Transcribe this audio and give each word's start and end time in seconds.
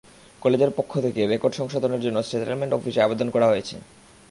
কলেজের 0.41 0.71
পক্ষ 0.77 0.91
থেকে 0.99 1.21
রেকর্ড 1.25 1.53
সংশোধনের 1.55 2.03
জন্য 2.05 2.17
সেটেলমেন্ট 2.23 2.73
অফিসে 2.73 3.03
আবেদন 3.03 3.27
করা 3.29 3.49
হয়েছে। 3.49 3.75